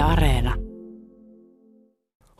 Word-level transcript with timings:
Yle 0.00 0.08
Areena. 0.08 0.54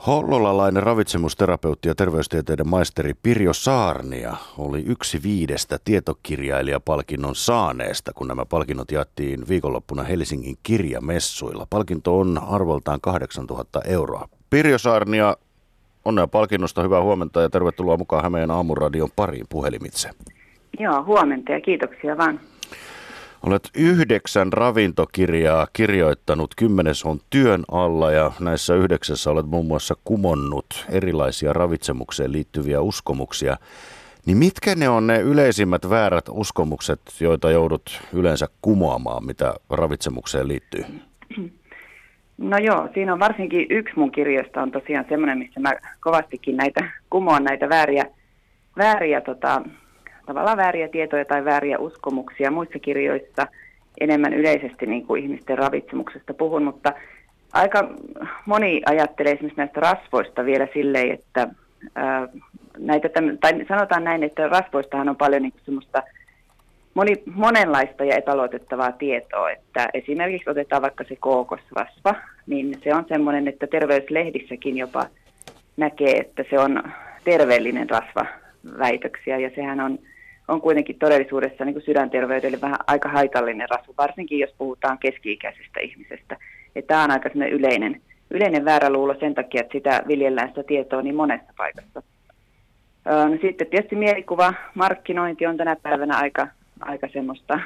Hollolalainen 0.07 0.83
ravitsemusterapeutti 0.83 1.89
ja 1.89 1.95
terveystieteiden 1.95 2.69
maisteri 2.69 3.13
Pirjo 3.23 3.53
Saarnia 3.53 4.37
oli 4.59 4.83
yksi 4.87 5.23
viidestä 5.23 5.79
tietokirjailijapalkinnon 5.85 7.35
saaneesta, 7.35 8.13
kun 8.13 8.29
nämä 8.29 8.45
palkinnot 8.45 8.93
jaettiin 8.93 9.49
viikonloppuna 9.49 10.03
Helsingin 10.03 10.57
kirjamessuilla. 10.63 11.67
Palkinto 11.71 12.19
on 12.19 12.41
arvoltaan 12.49 13.01
8000 13.01 13.81
euroa. 13.87 14.29
Pirjo 14.51 14.79
Saarnia, 14.79 15.37
onnea 16.05 16.27
palkinnosta, 16.27 16.83
hyvää 16.83 17.03
huomenta 17.03 17.43
ja 17.43 17.51
tervetuloa 17.51 17.97
mukaan 17.97 18.23
Hämeen 18.23 18.51
aamuradion 18.51 19.09
pariin 19.17 19.47
puhelimitse. 19.49 20.11
Joo, 20.79 21.05
huomenta 21.05 21.53
ja 21.53 21.61
kiitoksia 21.61 22.19
vaan. 22.19 22.41
Olet 23.47 23.71
yhdeksän 23.77 24.53
ravintokirjaa 24.53 25.67
kirjoittanut, 25.73 26.55
kymmenes 26.55 27.05
on 27.05 27.21
työn 27.31 27.63
alla 27.73 28.13
ja 28.13 28.33
näissä 28.41 28.75
yhdeksässä 28.75 29.31
olet 29.31 29.47
muun 29.47 29.67
muassa 29.67 29.95
kumonnut 30.05 30.87
erilaisia 30.91 31.53
ravitsemukseen 31.53 32.33
liittyviä 32.33 32.81
uskomuksia. 32.81 33.57
Niin 34.27 34.37
mitkä 34.37 34.75
ne 34.75 34.89
on 34.89 35.07
ne 35.07 35.21
yleisimmät 35.21 35.91
väärät 35.91 36.25
uskomukset, 36.31 37.01
joita 37.21 37.51
joudut 37.51 38.03
yleensä 38.13 38.47
kumoamaan, 38.63 39.27
mitä 39.27 39.55
ravitsemukseen 39.71 40.49
liittyy? 40.49 40.85
No 42.39 42.59
joo, 42.59 42.89
siinä 42.95 43.13
on 43.13 43.21
varsinkin 43.21 43.67
yksi 43.71 43.95
mun 43.97 44.13
kirjoista 44.13 44.63
on 44.63 44.71
tosiaan 44.71 45.07
semmoinen, 45.09 45.39
missä 45.39 45.61
mä 45.61 45.73
kovastikin 46.01 46.57
näitä 46.57 46.91
kumoan 47.11 47.45
näitä 47.45 47.69
vääriä, 47.69 48.05
vääriä 48.77 49.21
tota, 49.21 49.63
tavallaan 50.27 50.57
vääriä 50.57 50.89
tietoja 50.89 51.25
tai 51.25 51.45
vääriä 51.45 51.79
uskomuksia. 51.79 52.51
Muissa 52.51 52.79
kirjoissa 52.79 53.47
enemmän 54.01 54.35
yleisesti 54.35 54.87
niin 54.87 55.07
kuin 55.07 55.23
ihmisten 55.23 55.59
ravitsemuksesta 55.59 56.35
puhun, 56.35 56.63
mutta 56.63 56.93
aika 57.53 57.89
moni 58.47 58.83
ajattelee 58.87 59.33
esimerkiksi 59.33 59.61
näistä 59.61 59.81
rasvoista 59.81 60.45
vielä 60.45 60.69
silleen, 60.75 61.11
että 61.11 61.49
ää, 61.95 62.29
näitä, 62.79 63.09
tai 63.41 63.67
sanotaan 63.69 64.05
näin, 64.05 64.23
että 64.23 64.49
rasvoistahan 64.49 65.09
on 65.09 65.17
paljon 65.17 65.43
niin 65.43 65.53
semmoista 65.65 66.03
moni, 66.95 67.23
monenlaista 67.35 68.05
ja 68.05 68.17
epäluotettavaa 68.17 68.93
tietoa, 68.93 69.51
että 69.51 69.89
esimerkiksi 69.95 70.51
otetaan 70.51 70.83
vaikka 70.83 71.05
se 71.09 71.17
kookosrasva, 71.17 72.15
niin 72.47 72.79
se 72.85 72.95
on 72.95 73.05
semmoinen, 73.09 73.49
että 73.49 73.67
terveyslehdissäkin 73.67 74.77
jopa 74.77 75.07
näkee, 75.77 76.19
että 76.19 76.45
se 76.51 76.59
on 76.59 76.83
terveellinen 77.25 77.91
rasva 77.91 78.27
väitöksiä 78.79 79.39
ja 79.39 79.51
sehän 79.55 79.81
on 79.81 79.99
on 80.51 80.61
kuitenkin 80.61 80.99
todellisuudessa 80.99 81.65
niin 81.65 81.75
kuin 81.75 81.85
sydänterveydelle 81.85 82.61
vähän 82.61 82.79
aika 82.87 83.09
haitallinen 83.09 83.69
rasva, 83.71 83.95
varsinkin 83.99 84.39
jos 84.39 84.55
puhutaan 84.59 84.99
keski-ikäisestä 84.99 85.81
ihmisestä. 85.81 86.37
Ja 86.75 86.83
tämä 86.83 87.05
on 87.05 87.11
aika 87.11 87.31
yleinen, 87.51 88.01
yleinen 88.31 88.65
väärä 88.65 88.91
luulo 88.91 89.15
sen 89.21 89.35
takia, 89.35 89.61
että 89.61 89.73
sitä 89.73 90.03
viljellään 90.09 90.49
sitä 90.49 90.63
tietoa 90.63 91.03
niin 91.03 91.15
monessa 91.15 91.53
paikassa. 91.57 92.03
No 93.05 93.39
sitten 93.41 93.67
tietysti 93.67 93.97
mielikuva, 93.97 94.55
markkinointi 94.75 95.47
on 95.47 95.57
tänä 95.57 95.77
päivänä 95.83 96.17
aika, 96.17 96.49
aika 96.81 97.09
semmoista 97.09 97.61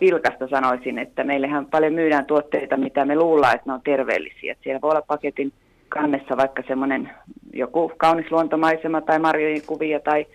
vilkasta 0.00 0.48
sanoisin, 0.48 0.98
että 0.98 1.24
meillähän 1.24 1.66
paljon 1.66 1.92
myydään 1.92 2.26
tuotteita, 2.26 2.76
mitä 2.76 3.04
me 3.04 3.16
luullaan, 3.16 3.54
että 3.54 3.70
ne 3.70 3.74
on 3.74 3.82
terveellisiä. 3.84 4.52
Että 4.52 4.62
siellä 4.64 4.80
voi 4.80 4.90
olla 4.90 5.02
paketin 5.02 5.52
kannessa 5.88 6.36
vaikka 6.36 6.62
semmoinen 6.68 7.10
joku 7.52 7.92
kaunis 7.96 8.30
luontomaisema 8.30 9.00
tai 9.00 9.18
marjojen 9.18 9.62
kuvia 9.66 10.00
tai 10.00 10.26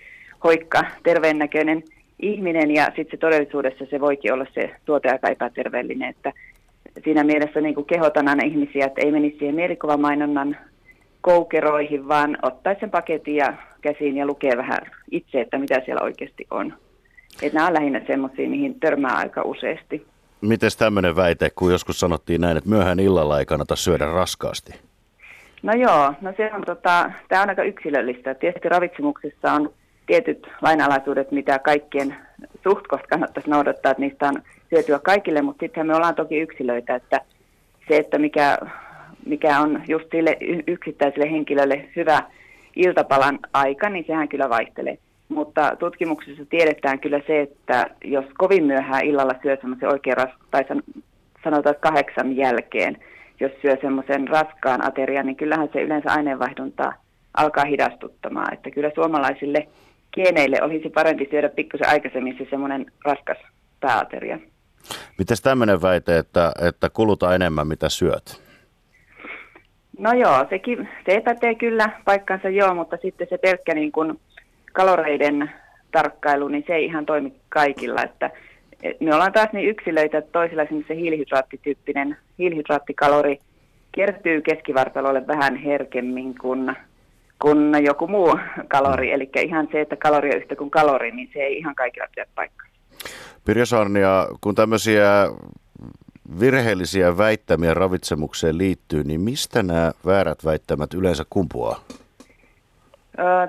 hoikka, 0.43 0.83
terveennäköinen 1.03 1.83
ihminen 2.19 2.71
ja 2.71 2.85
sitten 2.85 3.11
se 3.11 3.17
todellisuudessa 3.17 3.85
se 3.89 3.99
voikin 3.99 4.33
olla 4.33 4.45
se 4.53 4.75
tuote 4.85 5.09
aika 5.09 5.29
epäterveellinen, 5.29 6.09
että 6.09 6.33
siinä 7.03 7.23
mielessä 7.23 7.61
niin 7.61 7.75
kuin 7.75 7.85
kehotan 7.85 8.27
aina 8.27 8.45
ihmisiä, 8.45 8.85
että 8.85 9.01
ei 9.01 9.11
menisi 9.11 9.37
siihen 9.37 9.55
mielikuvamainonnan 9.55 10.57
koukeroihin, 11.21 12.07
vaan 12.07 12.37
ottaisi 12.41 12.79
sen 12.79 12.89
paketin 12.89 13.35
ja 13.35 13.53
käsiin 13.81 14.17
ja 14.17 14.25
lukee 14.25 14.57
vähän 14.57 14.81
itse, 15.11 15.41
että 15.41 15.57
mitä 15.57 15.81
siellä 15.85 16.01
oikeasti 16.03 16.47
on. 16.51 16.73
Että 17.41 17.57
nämä 17.57 17.67
on 17.67 17.73
lähinnä 17.73 18.01
semmoisia, 18.07 18.49
mihin 18.49 18.79
törmää 18.79 19.15
aika 19.15 19.41
useasti. 19.41 20.05
Miten 20.41 20.69
tämmöinen 20.77 21.15
väite, 21.15 21.49
kun 21.55 21.71
joskus 21.71 21.99
sanottiin 21.99 22.41
näin, 22.41 22.57
että 22.57 22.69
myöhään 22.69 22.99
illalla 22.99 23.39
ei 23.39 23.45
kannata 23.45 23.75
syödä 23.75 24.05
raskaasti? 24.05 24.73
No 25.63 25.73
joo, 25.73 26.13
no 26.21 26.33
se 26.37 26.51
on 26.53 26.61
tota, 26.65 27.11
tämä 27.27 27.43
on 27.43 27.49
aika 27.49 27.63
yksilöllistä. 27.63 28.33
Tietysti 28.33 28.69
ravitsemuksessa 28.69 29.51
on 29.51 29.73
tietyt 30.07 30.47
lainalaisuudet, 30.61 31.31
mitä 31.31 31.59
kaikkien 31.59 32.15
suht 32.63 32.85
kannattaisi 33.09 33.49
noudattaa, 33.49 33.91
että 33.91 34.01
niistä 34.01 34.27
on 34.27 34.41
hyötyä 34.71 34.99
kaikille, 34.99 35.41
mutta 35.41 35.65
sitten 35.65 35.87
me 35.87 35.95
ollaan 35.95 36.15
toki 36.15 36.39
yksilöitä, 36.39 36.95
että 36.95 37.21
se, 37.87 37.97
että 37.97 38.17
mikä, 38.17 38.57
mikä 39.25 39.59
on 39.59 39.81
just 39.87 40.05
sille 40.11 40.37
yksittäiselle 40.67 41.31
henkilölle 41.31 41.89
hyvä 41.95 42.23
iltapalan 42.75 43.39
aika, 43.53 43.89
niin 43.89 44.05
sehän 44.07 44.29
kyllä 44.29 44.49
vaihtelee. 44.49 44.97
Mutta 45.29 45.75
tutkimuksessa 45.79 46.45
tiedetään 46.49 46.99
kyllä 46.99 47.21
se, 47.27 47.41
että 47.41 47.87
jos 48.03 48.25
kovin 48.37 48.63
myöhään 48.63 49.05
illalla 49.05 49.33
syö 49.41 49.57
semmoisen 49.61 49.89
oikein 49.89 50.17
ras, 50.17 50.29
tai 50.51 50.65
sanotaan 51.43 51.75
kahdeksan 51.79 52.35
jälkeen, 52.35 52.97
jos 53.39 53.51
syö 53.61 53.77
semmoisen 53.81 54.27
raskaan 54.27 54.87
aterian, 54.87 55.25
niin 55.25 55.35
kyllähän 55.35 55.69
se 55.73 55.81
yleensä 55.81 56.11
aineenvaihduntaa 56.11 56.93
alkaa 57.37 57.65
hidastuttamaan. 57.65 58.53
Että 58.53 58.71
kyllä 58.71 58.91
suomalaisille 58.95 59.67
kieneille 60.11 60.57
olisi 60.61 60.89
parempi 60.89 61.27
syödä 61.31 61.49
pikkusen 61.49 61.89
aikaisemmin 61.89 62.35
se 62.37 62.47
semmoinen 62.49 62.85
raskas 63.05 63.37
pääateria. 63.79 64.39
Mites 65.17 65.41
tämmöinen 65.41 65.81
väite, 65.81 66.17
että, 66.17 66.51
että 66.67 66.89
kuluta 66.89 67.35
enemmän 67.35 67.67
mitä 67.67 67.89
syöt? 67.89 68.41
No 69.97 70.13
joo, 70.13 70.45
sekin, 70.49 70.89
se 71.05 71.21
pätee 71.21 71.55
kyllä 71.55 71.89
paikkansa 72.05 72.49
joo, 72.49 72.73
mutta 72.73 72.97
sitten 73.01 73.27
se 73.29 73.37
pelkkä 73.37 73.73
niin 73.73 73.91
kuin 73.91 74.19
kaloreiden 74.73 75.51
tarkkailu, 75.91 76.47
niin 76.47 76.63
se 76.67 76.73
ei 76.75 76.85
ihan 76.85 77.05
toimi 77.05 77.33
kaikilla. 77.49 78.03
Että 78.03 78.31
me 78.99 79.13
ollaan 79.13 79.33
taas 79.33 79.49
niin 79.53 79.69
yksilöitä, 79.69 80.17
että 80.17 80.31
toisilla 80.31 80.63
se 80.87 80.95
hiilihydraattityyppinen 80.95 82.17
hiilihydraattikalori 82.39 83.39
kertyy 83.91 84.41
keskivartalolle 84.41 85.27
vähän 85.27 85.55
herkemmin 85.55 86.35
kuin 86.37 86.75
kuin 87.41 87.85
joku 87.85 88.07
muu 88.07 88.39
kalori. 88.67 89.07
Mm. 89.07 89.13
Eli 89.13 89.29
ihan 89.35 89.67
se, 89.71 89.81
että 89.81 89.95
kalori 89.95 90.29
on 90.29 90.37
yhtä 90.37 90.55
kuin 90.55 90.71
kalori, 90.71 91.11
niin 91.11 91.29
se 91.33 91.39
ei 91.39 91.57
ihan 91.57 91.75
kaikilla 91.75 92.07
pidä 92.15 92.25
paikkaa. 92.35 92.67
Pirja 93.45 93.65
Sarnia, 93.65 94.27
kun 94.41 94.55
tämmöisiä 94.55 95.05
virheellisiä 96.39 97.17
väittämiä 97.17 97.73
ravitsemukseen 97.73 98.57
liittyy, 98.57 99.03
niin 99.03 99.21
mistä 99.21 99.63
nämä 99.63 99.91
väärät 100.05 100.45
väittämät 100.45 100.93
yleensä 100.93 101.23
kumpuaa? 101.29 101.79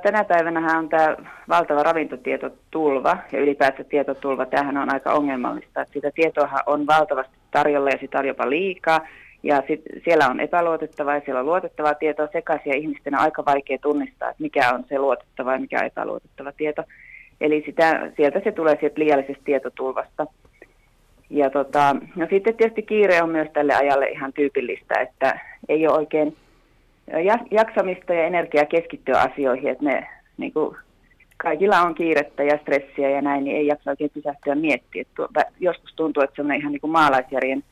Tänä 0.03 0.25
päivänä 0.25 0.79
on 0.79 0.89
tämä 0.89 1.17
valtava 1.49 1.83
ravintotietotulva 1.83 3.17
ja 3.33 3.41
ylipäätään 3.41 3.89
tietotulva. 3.89 4.47
Tämähän 4.47 4.77
on 4.77 4.93
aika 4.93 5.13
ongelmallista. 5.13 5.81
Että 5.81 5.93
sitä 5.93 6.11
tietoa 6.15 6.49
on 6.67 6.87
valtavasti 6.87 7.37
tarjolla 7.51 7.91
ja 7.91 7.99
sitä 8.01 8.19
on 8.19 8.27
jopa 8.27 8.51
liikaa. 8.51 9.01
Ja 9.43 9.63
sit 9.67 9.83
siellä 10.05 10.29
on 10.29 10.41
epäluotettavaa 10.41 11.15
ja 11.15 11.21
siellä 11.25 11.41
on 11.41 11.47
luotettavaa 11.47 11.95
tietoa 11.95 12.29
sekaisin 12.33 12.71
ja 12.71 12.77
ihmisten 12.77 13.15
on 13.15 13.21
aika 13.21 13.45
vaikea 13.45 13.79
tunnistaa, 13.79 14.31
että 14.31 14.43
mikä 14.43 14.71
on 14.75 14.85
se 14.89 14.99
luotettava 14.99 15.53
ja 15.53 15.59
mikä 15.59 15.79
on 15.81 15.87
epäluotettava 15.87 16.53
tieto. 16.53 16.85
Eli 17.41 17.63
sitä, 17.67 18.11
sieltä 18.17 18.41
se 18.45 18.53
tulee 18.53 18.77
sieltä 18.81 19.01
liiallisesta 19.01 19.45
tietotulvasta. 19.45 20.27
Ja 21.31 21.51
tota, 21.51 21.97
no 22.17 22.27
sitten 22.31 22.57
tietysti 22.57 22.83
kiire 22.83 23.23
on 23.23 23.31
myös 23.31 23.49
tälle 23.53 23.75
ajalle 23.75 24.07
ihan 24.07 24.33
tyypillistä, 24.33 25.01
että 25.01 25.41
ei 25.69 25.87
ole 25.87 25.97
oikein 25.97 26.37
jaksamista 27.51 28.15
ja 28.15 28.25
energiaa 28.25 28.65
keskittyä 28.65 29.21
asioihin, 29.21 29.71
että 29.71 29.85
ne 29.85 30.07
niin 30.37 30.53
kuin, 30.53 30.77
kaikilla 31.37 31.81
on 31.81 31.95
kiirettä 31.95 32.43
ja 32.43 32.59
stressiä 32.59 33.11
ja 33.11 33.23
näin, 33.23 33.45
niin 33.45 33.57
ei 33.57 33.67
jaksa 33.67 33.91
oikein 33.91 34.11
pysähtyä 34.15 34.55
miettiä. 34.55 35.05
Joskus 35.61 35.95
tuntuu, 35.97 36.23
että 36.23 36.37
se 36.37 36.43
on 36.43 36.55
ihan 36.55 36.73
niin 36.73 36.81
kuin 36.81 36.91
maalaisjärjen 36.91 37.65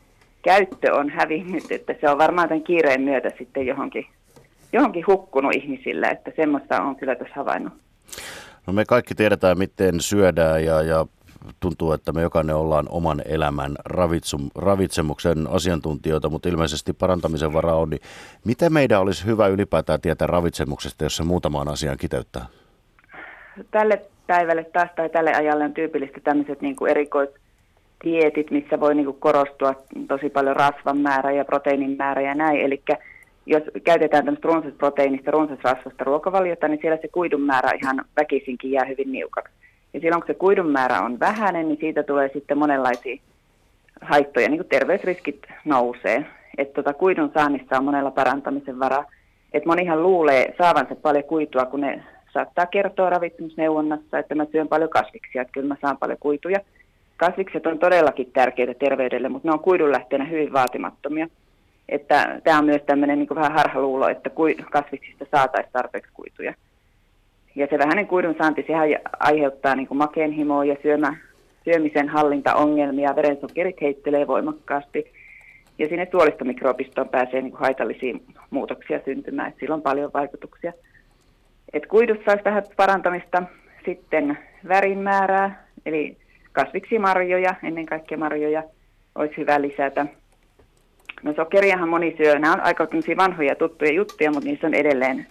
käyttö 0.42 0.94
on 0.94 1.10
hävinnyt, 1.10 1.72
että 1.72 1.94
se 2.00 2.10
on 2.10 2.18
varmaan 2.18 2.48
tämän 2.48 2.62
kiireen 2.62 3.00
myötä 3.00 3.30
sitten 3.38 3.66
johonkin, 3.66 4.06
johonkin 4.72 5.06
hukkunut 5.06 5.54
ihmisillä, 5.54 6.10
että 6.10 6.32
semmoista 6.36 6.82
on 6.82 6.96
kyllä 6.96 7.14
tässä 7.14 7.34
havainnut. 7.36 7.72
No 8.66 8.72
me 8.72 8.84
kaikki 8.84 9.14
tiedetään, 9.14 9.58
miten 9.58 10.00
syödään 10.00 10.64
ja, 10.64 10.82
ja 10.82 11.06
tuntuu, 11.60 11.92
että 11.92 12.12
me 12.12 12.22
jokainen 12.22 12.56
ollaan 12.56 12.86
oman 12.88 13.22
elämän 13.24 13.76
ravitsum, 13.84 14.48
ravitsemuksen 14.54 15.46
asiantuntijoita, 15.50 16.28
mutta 16.28 16.48
ilmeisesti 16.48 16.92
parantamisen 16.92 17.52
varaa 17.52 17.76
on. 17.76 17.90
Niin 17.90 18.00
mitä 18.44 18.70
meidän 18.70 19.00
olisi 19.00 19.26
hyvä 19.26 19.46
ylipäätään 19.46 20.00
tietää 20.00 20.26
ravitsemuksesta, 20.26 21.04
jos 21.04 21.16
se 21.16 21.24
muutamaan 21.24 21.68
asiaan 21.68 21.98
kiteyttää? 21.98 22.46
Tälle 23.70 24.02
päivälle 24.26 24.64
taas 24.64 24.90
tai 24.96 25.08
tälle 25.08 25.34
ajalle 25.34 25.64
on 25.64 25.74
tyypillistä 25.74 26.20
tämmöiset 26.24 26.60
niin 26.60 26.76
kuin 26.76 26.90
erikois 26.90 27.30
dietit, 28.04 28.50
missä 28.50 28.80
voi 28.80 28.94
niin 28.94 29.16
korostua 29.18 29.74
tosi 30.08 30.30
paljon 30.30 30.56
rasvan 30.56 30.98
määrä 30.98 31.32
ja 31.32 31.44
proteiinin 31.44 31.96
määrä 31.96 32.22
ja 32.22 32.34
näin. 32.34 32.60
Eli 32.60 32.82
jos 33.46 33.62
käytetään 33.84 34.24
tämmöistä 34.24 34.48
runsasproteiinista, 34.48 35.30
runsasrasvasta 35.30 36.04
ruokavaliota, 36.04 36.68
niin 36.68 36.78
siellä 36.80 36.98
se 37.02 37.08
kuidun 37.08 37.40
määrä 37.40 37.70
ihan 37.82 38.04
väkisinkin 38.16 38.70
jää 38.70 38.84
hyvin 38.84 39.12
niukaksi. 39.12 39.54
Ja 39.94 40.00
silloin 40.00 40.22
kun 40.22 40.26
se 40.26 40.34
kuidun 40.34 40.70
määrä 40.70 41.00
on 41.00 41.20
vähäinen, 41.20 41.68
niin 41.68 41.78
siitä 41.80 42.02
tulee 42.02 42.30
sitten 42.32 42.58
monenlaisia 42.58 43.16
haittoja, 44.00 44.48
niin 44.48 44.58
kuin 44.58 44.68
terveysriskit 44.68 45.42
nousee. 45.64 46.26
että 46.58 46.74
tota, 46.74 46.94
kuidun 46.94 47.30
saannissa 47.34 47.78
on 47.78 47.84
monella 47.84 48.10
parantamisen 48.10 48.78
varaa. 48.78 49.04
Et 49.52 49.66
monihan 49.66 50.02
luulee 50.02 50.54
saavansa 50.58 50.94
paljon 50.94 51.24
kuitua, 51.24 51.66
kun 51.66 51.80
ne 51.80 52.02
saattaa 52.32 52.66
kertoa 52.66 53.10
ravitsemusneuvonnassa, 53.10 54.18
että 54.18 54.34
mä 54.34 54.46
syön 54.52 54.68
paljon 54.68 54.90
kasviksia, 54.90 55.42
että 55.42 55.52
kyllä 55.52 55.68
mä 55.68 55.76
saan 55.80 55.98
paljon 55.98 56.18
kuituja. 56.20 56.60
Kasvikset 57.20 57.66
on 57.66 57.78
todellakin 57.78 58.32
tärkeitä 58.32 58.74
terveydelle, 58.74 59.28
mutta 59.28 59.48
ne 59.48 59.52
on 59.52 59.60
kuidun 59.60 59.92
lähteenä 59.92 60.24
hyvin 60.24 60.52
vaatimattomia. 60.52 61.28
Että 61.88 62.40
tämä 62.44 62.58
on 62.58 62.64
myös 62.64 62.82
tämmöinen 62.86 63.18
niin 63.18 63.34
vähän 63.34 63.52
harhaluulo, 63.52 64.08
että 64.08 64.30
kasviksista 64.70 65.26
saataisiin 65.30 65.72
tarpeeksi 65.72 66.10
kuituja. 66.14 66.54
Ja 67.54 67.66
se 67.70 67.78
vähäinen 67.78 68.06
kuidun 68.06 68.34
saanti, 68.38 68.64
sehän 68.66 68.88
aiheuttaa 69.20 69.74
niin 69.74 69.88
makeenhimoa 69.90 70.64
ja 70.64 70.76
syömä, 70.82 71.16
syömisen 71.64 72.08
hallintaongelmia, 72.08 73.16
verensokerit 73.16 73.80
heittelee 73.80 74.26
voimakkaasti. 74.26 75.12
Ja 75.78 75.88
sinne 75.88 76.08
suolistomikrobistoon 76.10 77.08
pääsee 77.08 77.42
niin 77.42 77.54
haitallisia 77.54 78.14
muutoksia 78.50 79.00
syntymään, 79.04 79.48
että 79.48 79.60
sillä 79.60 79.74
on 79.74 79.82
paljon 79.82 80.10
vaikutuksia. 80.14 80.72
Et 81.72 81.86
kuidussa 81.86 82.30
olisi 82.30 82.44
vähän 82.44 82.62
parantamista, 82.76 83.42
sitten 83.84 84.38
värin 84.68 84.98
määrää, 84.98 85.64
eli 85.86 86.16
kasviksimarjoja, 86.52 87.54
ennen 87.62 87.86
kaikkea 87.86 88.18
marjoja, 88.18 88.62
olisi 89.14 89.36
hyvä 89.36 89.60
lisätä. 89.60 90.06
No 91.22 91.34
sokeriahan 91.34 91.88
moni 91.88 92.14
syö, 92.16 92.38
nämä 92.38 92.54
on 92.54 92.60
aika 92.60 92.88
vanhoja 93.16 93.54
tuttuja 93.54 93.92
juttuja, 93.92 94.30
mutta 94.30 94.48
niissä 94.48 94.66
on 94.66 94.74
edelleen, 94.74 95.26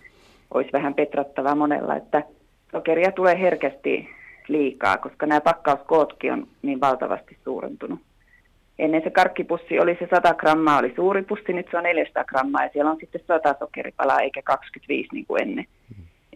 olisi 0.53 0.71
vähän 0.73 0.93
petrattavaa 0.93 1.55
monella, 1.55 1.95
että 1.95 2.23
sokeria 2.71 3.11
tulee 3.11 3.39
herkästi 3.39 4.09
liikaa, 4.47 4.97
koska 4.97 5.25
nämä 5.25 5.41
pakkauskootkin 5.41 6.33
on 6.33 6.47
niin 6.61 6.81
valtavasti 6.81 7.37
suurentunut. 7.43 7.99
Ennen 8.79 9.03
se 9.03 9.09
karkkipussi 9.09 9.79
oli 9.79 9.97
se 9.99 10.07
100 10.09 10.33
grammaa, 10.33 10.79
oli 10.79 10.93
suuri 10.95 11.23
pussi, 11.23 11.53
nyt 11.53 11.67
se 11.71 11.77
on 11.77 11.83
400 11.83 12.23
grammaa 12.23 12.63
ja 12.63 12.69
siellä 12.73 12.91
on 12.91 12.97
sitten 12.99 13.21
100 13.27 13.55
sokeripalaa 13.59 14.19
eikä 14.19 14.41
25 14.41 15.09
niin 15.11 15.25
kuin 15.25 15.41
ennen. 15.41 15.65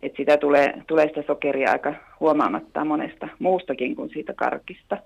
Et 0.03 0.13
sitä 0.17 0.37
tulee, 0.37 0.73
tulee 0.87 1.07
sitä 1.07 1.23
sokeria 1.27 1.71
aika 1.71 1.93
huomaamatta 2.19 2.85
monesta 2.85 3.27
muustakin 3.39 3.95
kuin 3.95 4.09
siitä 4.09 4.33
karkista. 4.33 4.97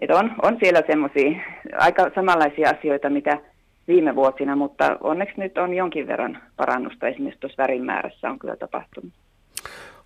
Et 0.00 0.10
on, 0.10 0.32
on 0.42 0.56
siellä 0.62 0.82
semmoisia 0.86 1.40
aika 1.78 2.10
samanlaisia 2.14 2.70
asioita, 2.70 3.10
mitä 3.10 3.40
viime 3.88 4.14
vuosina, 4.14 4.56
mutta 4.56 4.96
onneksi 5.00 5.40
nyt 5.40 5.58
on 5.58 5.74
jonkin 5.74 6.06
verran 6.06 6.38
parannusta 6.56 7.08
esimerkiksi 7.08 7.40
tuossa 7.40 7.62
värin 7.62 7.84
määrässä 7.84 8.30
on 8.30 8.38
kyllä 8.38 8.56
tapahtunut. 8.56 9.12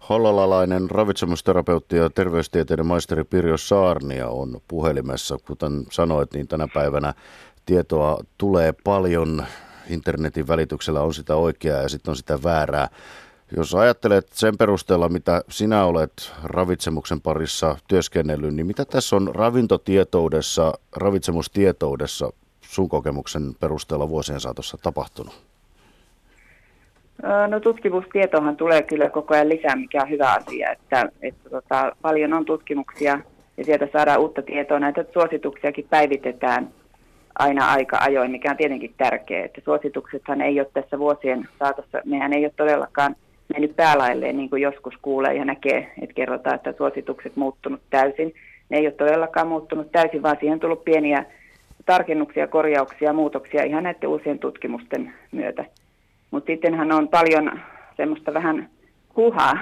Hollolalainen 0.08 0.90
ravitsemusterapeutti 0.90 1.96
ja 1.96 2.10
terveystieteiden 2.10 2.86
maisteri 2.86 3.24
Pirjo 3.24 3.56
Saarnia 3.56 4.28
on 4.28 4.60
puhelimessa. 4.68 5.36
Kuten 5.46 5.72
sanoit, 5.90 6.32
niin 6.34 6.48
tänä 6.48 6.68
päivänä 6.74 7.14
tietoa 7.66 8.18
tulee 8.38 8.72
paljon. 8.84 9.46
Internetin 9.90 10.48
välityksellä 10.48 11.00
on 11.00 11.14
sitä 11.14 11.36
oikeaa 11.36 11.82
ja 11.82 11.88
sitten 11.88 12.10
on 12.10 12.16
sitä 12.16 12.38
väärää. 12.44 12.88
Jos 13.56 13.74
ajattelet 13.74 14.28
sen 14.32 14.56
perusteella, 14.58 15.08
mitä 15.08 15.42
sinä 15.48 15.84
olet 15.84 16.32
ravitsemuksen 16.44 17.20
parissa 17.20 17.76
työskennellyt, 17.88 18.54
niin 18.54 18.66
mitä 18.66 18.84
tässä 18.84 19.16
on 19.16 19.30
ravintotietoudessa, 19.34 20.72
ravitsemustietoudessa 20.96 22.32
sun 22.60 22.88
kokemuksen 22.88 23.42
perusteella 23.60 24.08
vuosien 24.08 24.40
saatossa 24.40 24.78
tapahtunut? 24.82 25.42
No 27.48 27.60
tutkimustietohan 27.60 28.56
tulee 28.56 28.82
kyllä 28.82 29.10
koko 29.10 29.34
ajan 29.34 29.48
lisää, 29.48 29.76
mikä 29.76 30.02
on 30.02 30.10
hyvä 30.10 30.32
asia, 30.32 30.72
että, 30.72 31.08
että 31.22 31.50
tota, 31.50 31.96
paljon 32.02 32.32
on 32.32 32.44
tutkimuksia 32.44 33.20
ja 33.56 33.64
sieltä 33.64 33.88
saadaan 33.92 34.20
uutta 34.20 34.42
tietoa. 34.42 34.80
Näitä 34.80 35.04
suosituksiakin 35.12 35.86
päivitetään 35.90 36.68
aina 37.38 37.70
aika 37.70 37.98
ajoin, 38.00 38.30
mikä 38.30 38.50
on 38.50 38.56
tietenkin 38.56 38.94
tärkeää. 38.98 39.44
Että 39.44 39.60
suosituksethan 39.64 40.40
ei 40.40 40.60
ole 40.60 40.70
tässä 40.74 40.98
vuosien 40.98 41.48
saatossa, 41.58 41.98
mehän 42.04 42.32
ei 42.32 42.44
ole 42.44 42.52
todellakaan 42.56 43.16
mennyt 43.52 43.76
päälailleen, 43.76 44.36
niin 44.36 44.50
kuin 44.50 44.62
joskus 44.62 44.94
kuulee 45.02 45.34
ja 45.34 45.44
näkee, 45.44 45.92
että 46.02 46.14
kerrotaan, 46.14 46.54
että 46.56 46.74
suositukset 46.76 47.36
muuttunut 47.36 47.80
täysin. 47.90 48.34
Ne 48.68 48.78
ei 48.78 48.86
ole 48.86 48.92
todellakaan 48.92 49.48
muuttunut 49.48 49.92
täysin, 49.92 50.22
vaan 50.22 50.36
siihen 50.40 50.54
on 50.54 50.60
tullut 50.60 50.84
pieniä 50.84 51.24
tarkennuksia, 51.86 52.46
korjauksia, 52.46 53.12
muutoksia 53.12 53.64
ihan 53.64 53.82
näiden 53.82 54.08
uusien 54.08 54.38
tutkimusten 54.38 55.12
myötä. 55.32 55.64
Mutta 56.30 56.46
sittenhän 56.46 56.92
on 56.92 57.08
paljon 57.08 57.60
semmoista 57.96 58.34
vähän 58.34 58.68
huhaa 59.16 59.58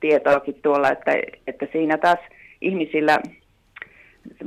tietoakin 0.00 0.58
tuolla, 0.62 0.90
että, 0.90 1.12
että 1.46 1.66
siinä 1.72 1.98
taas 1.98 2.18
ihmisillä 2.60 3.18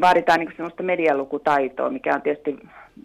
vaaditaan 0.02 0.40
niin 0.40 0.54
semmoista 0.56 0.84
medialukutaitoa, 0.84 1.90
mikä 1.90 2.16
on 2.16 2.22
tietysti 2.22 2.58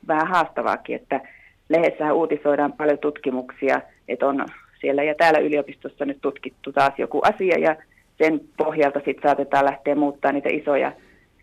vähän 0.09 0.29
haastavaakin, 0.29 0.97
että 0.97 1.21
lehdessähän 1.69 2.15
uutisoidaan 2.15 2.73
paljon 2.73 2.99
tutkimuksia, 2.99 3.81
että 4.09 4.27
on 4.27 4.47
siellä 4.83 5.03
ja 5.03 5.15
täällä 5.15 5.39
yliopistossa 5.39 6.05
nyt 6.05 6.19
tutkittu 6.21 6.73
taas 6.73 6.95
joku 6.99 7.21
asia 7.23 7.59
ja 7.59 7.77
sen 8.19 8.41
pohjalta 8.57 9.01
sitten 9.05 9.23
saatetaan 9.23 9.65
lähteä 9.65 9.95
muuttaa 9.95 10.33
niitä 10.33 10.49
isoja 10.49 10.93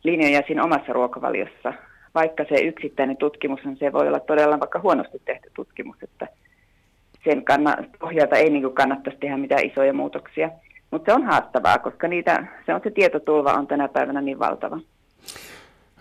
linjoja 0.03 0.41
siinä 0.47 0.63
omassa 0.63 0.93
ruokavaliossa. 0.93 1.73
Vaikka 2.15 2.45
se 2.49 2.61
yksittäinen 2.61 3.17
tutkimus 3.17 3.59
on, 3.65 3.77
se 3.77 3.93
voi 3.93 4.07
olla 4.07 4.19
todella 4.19 4.59
vaikka 4.59 4.79
huonosti 4.79 5.21
tehty 5.25 5.51
tutkimus, 5.53 5.97
että 6.03 6.27
sen 7.23 7.45
kanna, 7.45 7.77
pohjalta 7.99 8.35
ei 8.35 8.49
niin 8.49 8.73
kannattaisi 8.73 9.19
tehdä 9.19 9.37
mitään 9.37 9.65
isoja 9.65 9.93
muutoksia. 9.93 10.49
Mutta 10.91 11.11
se 11.11 11.15
on 11.15 11.23
haastavaa, 11.23 11.79
koska 11.79 12.07
niitä, 12.07 12.47
se 12.65 12.73
on 12.73 12.81
se 12.83 12.91
tietotulva 12.91 13.53
on 13.53 13.67
tänä 13.67 13.87
päivänä 13.87 14.21
niin 14.21 14.39
valtava. 14.39 14.79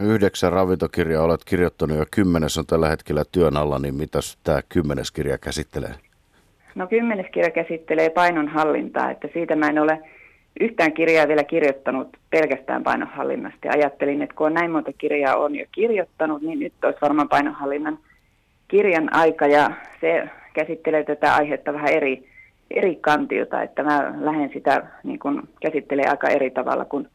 Yhdeksän 0.01 0.53
ravintokirjaa 0.53 1.25
olet 1.25 1.45
kirjoittanut 1.45 1.99
ja 1.99 2.07
kymmenes 2.11 2.59
on 2.59 2.67
tällä 2.67 2.89
hetkellä 2.89 3.25
työn 3.33 3.57
alla, 3.57 3.79
niin 3.79 3.95
mitä 3.95 4.19
tämä 4.45 4.61
kymmenes 4.69 5.11
kirja 5.11 5.39
käsittelee? 5.39 5.95
No 6.75 6.87
kymmenes 6.87 7.27
kirja 7.33 7.51
käsittelee 7.51 8.11
painonhallintaa, 8.11 9.11
että 9.11 9.29
siitä 9.33 9.57
mä 9.57 9.69
en 9.69 9.79
ole 9.79 9.99
yhtään 10.61 10.93
kirjaa 10.93 11.29
vielä 11.29 11.45
kirjoittanut 11.45 12.17
pelkästään 12.31 12.83
painonhallinnasta. 12.83 13.67
Ja 13.67 13.73
ajattelin, 13.73 14.23
että 14.23 14.35
kun 14.35 14.47
on 14.47 14.55
näin 14.55 14.71
monta 14.71 14.93
kirjaa 14.99 15.37
on 15.37 15.57
jo 15.57 15.67
kirjoittanut, 15.73 16.43
niin 16.43 16.59
nyt 16.59 16.73
olisi 16.85 17.01
varmaan 17.01 17.29
painonhallinnan 17.29 17.99
kirjan 18.69 19.15
aika 19.15 19.47
ja 19.47 19.71
se 20.01 20.29
käsittelee 20.55 21.05
tätä 21.05 21.35
aihetta 21.35 21.73
vähän 21.73 21.93
eri, 21.93 22.29
eri 22.71 22.97
kantilta, 22.97 23.63
että 23.63 23.83
mä 23.83 24.15
lähden 24.21 24.51
sitä 24.53 24.87
niin 25.05 25.19
kun 25.19 25.49
käsittelee 25.61 26.05
aika 26.09 26.29
eri 26.29 26.51
tavalla 26.51 26.85
kuin 26.85 27.09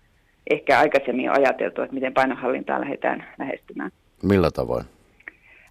ehkä 0.49 0.79
aikaisemmin 0.79 1.29
on 1.29 1.37
ajateltu, 1.39 1.81
että 1.81 1.93
miten 1.93 2.13
painonhallintaa 2.13 2.81
lähdetään 2.81 3.25
lähestymään. 3.39 3.91
Millä 4.23 4.51
tavoin? 4.51 4.85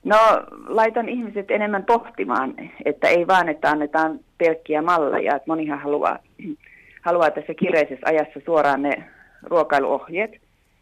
No 0.05 0.17
laitan 0.67 1.09
ihmiset 1.09 1.51
enemmän 1.51 1.85
pohtimaan, 1.85 2.55
että 2.85 3.09
ei 3.09 3.27
vaan, 3.27 3.49
että 3.49 3.71
annetaan 3.71 4.21
pelkkiä 4.39 4.83
malleja. 4.83 5.37
Että 5.37 5.51
monihan 5.51 5.79
haluaa, 5.79 6.19
haluaa 7.03 7.31
tässä 7.31 7.55
kiireisessä 7.55 8.07
ajassa 8.07 8.41
suoraan 8.45 8.83
ne 8.83 9.05
ruokailuohjeet 9.43 10.31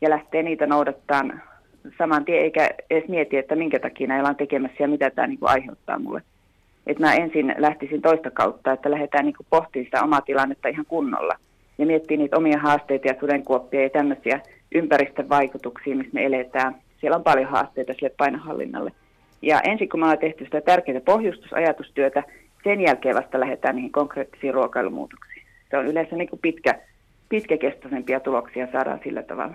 ja 0.01 0.11
lähtee 0.11 0.43
niitä 0.43 0.67
noudattaa 0.67 1.23
saman 1.99 2.25
tien, 2.25 2.43
eikä 2.43 2.71
edes 2.91 3.09
mieti, 3.09 3.37
että 3.37 3.57
minkä 3.57 3.79
takia 3.79 4.07
näillä 4.07 4.29
on 4.29 4.37
tekemässä 4.37 4.77
ja 4.79 4.89
mitä 4.89 5.11
tämä 5.11 5.27
niin 5.27 5.39
aiheuttaa 5.43 5.99
mulle. 5.99 6.23
Että 6.87 7.07
mä 7.07 7.15
ensin 7.15 7.55
lähtisin 7.59 8.03
toista 8.03 8.31
kautta, 8.31 8.73
että 8.73 8.91
lähdetään 8.91 9.25
niin 9.25 9.35
pohtimaan 9.51 9.85
sitä 9.85 10.03
omaa 10.03 10.21
tilannetta 10.21 10.69
ihan 10.69 10.87
kunnolla 10.87 11.35
ja 11.79 11.87
miettii 11.87 12.17
niitä 12.17 12.37
omia 12.37 12.59
haasteita 12.59 13.09
ja 13.09 13.15
sudenkuoppia 13.21 13.83
ja 13.83 13.91
tämmöisiä 13.91 14.41
ympäristön 14.75 15.29
vaikutuksia, 15.29 15.97
missä 15.97 16.15
me 16.15 16.25
eletään. 16.25 16.75
Siellä 17.01 17.17
on 17.17 17.25
paljon 17.25 17.51
haasteita 17.51 17.93
sille 17.93 18.11
painohallinnalle. 18.19 18.93
Ja 19.43 19.61
ensin 19.61 19.89
kun 19.89 20.01
me 20.01 20.05
ollaan 20.05 20.19
tehty 20.19 20.45
sitä 20.45 20.61
tärkeää 20.61 21.01
pohjustusajatustyötä, 21.01 22.23
sen 22.65 22.81
jälkeen 22.81 23.17
vasta 23.17 23.41
lähdetään 23.41 23.77
niihin 23.77 23.93
konkreettisiin 23.93 24.55
ruokailumuutoksiin. 24.55 25.47
Se 25.71 25.77
on 25.77 25.87
yleensä 25.87 26.17
niin 26.17 26.29
kuin 26.29 26.41
pitkä, 26.41 26.81
pitkäkestoisempia 27.29 28.21
tuloksia 28.21 28.69
saadaan 28.73 29.01
sillä 29.05 29.23
tavalla. 29.23 29.55